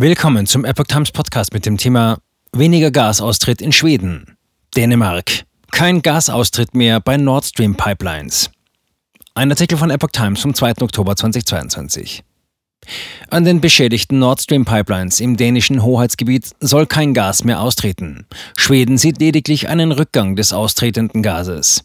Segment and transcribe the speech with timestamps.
[0.00, 2.18] Willkommen zum Epoch Times Podcast mit dem Thema
[2.52, 4.36] Weniger Gasaustritt in Schweden.
[4.76, 5.42] Dänemark.
[5.72, 8.48] Kein Gasaustritt mehr bei Nord Stream Pipelines.
[9.34, 10.82] Ein Artikel von Epoch Times vom 2.
[10.82, 12.22] Oktober 2022.
[13.30, 18.24] An den beschädigten Nord Stream Pipelines im dänischen Hoheitsgebiet soll kein Gas mehr austreten.
[18.56, 21.82] Schweden sieht lediglich einen Rückgang des austretenden Gases.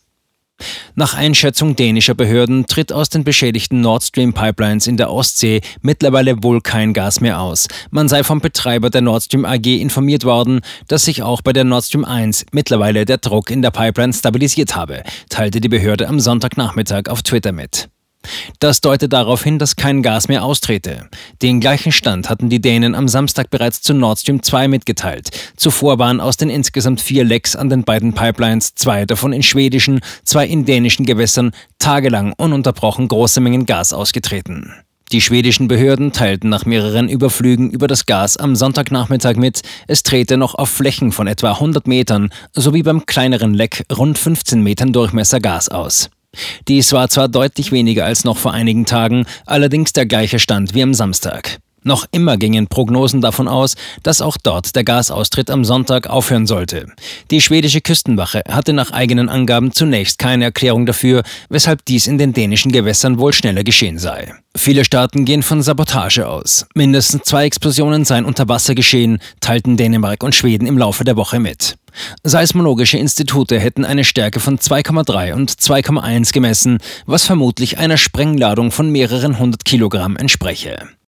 [0.95, 6.43] Nach Einschätzung dänischer Behörden tritt aus den beschädigten Nord Stream Pipelines in der Ostsee mittlerweile
[6.43, 7.67] wohl kein Gas mehr aus.
[7.89, 11.63] Man sei vom Betreiber der Nord Stream AG informiert worden, dass sich auch bei der
[11.63, 16.19] Nord Stream 1 mittlerweile der Druck in der Pipeline stabilisiert habe, teilte die Behörde am
[16.19, 17.89] Sonntagnachmittag auf Twitter mit.
[18.59, 21.09] Das deutet darauf hin, dass kein Gas mehr austrete.
[21.41, 25.29] Den gleichen Stand hatten die Dänen am Samstag bereits zu Nord Stream 2 mitgeteilt.
[25.57, 29.99] Zuvor waren aus den insgesamt vier Lecks an den beiden Pipelines, zwei davon in schwedischen,
[30.23, 34.73] zwei in dänischen Gewässern, tagelang ununterbrochen große Mengen Gas ausgetreten.
[35.11, 40.37] Die schwedischen Behörden teilten nach mehreren Überflügen über das Gas am Sonntagnachmittag mit, es trete
[40.37, 45.39] noch auf Flächen von etwa 100 Metern sowie beim kleineren Leck rund 15 Metern Durchmesser
[45.39, 46.09] Gas aus.
[46.67, 50.83] Dies war zwar deutlich weniger als noch vor einigen Tagen, allerdings der gleiche Stand wie
[50.83, 51.59] am Samstag.
[51.83, 56.87] Noch immer gingen Prognosen davon aus, dass auch dort der Gasaustritt am Sonntag aufhören sollte.
[57.31, 62.33] Die schwedische Küstenwache hatte nach eigenen Angaben zunächst keine Erklärung dafür, weshalb dies in den
[62.33, 64.33] dänischen Gewässern wohl schneller geschehen sei.
[64.55, 66.67] Viele Staaten gehen von Sabotage aus.
[66.75, 71.39] Mindestens zwei Explosionen seien unter Wasser geschehen, teilten Dänemark und Schweden im Laufe der Woche
[71.39, 71.75] mit.
[72.23, 78.89] Seismologische Institute hätten eine Stärke von 2,3 und 2,1 gemessen, was vermutlich einer Sprengladung von
[78.89, 80.77] mehreren hundert Kilogramm entspreche.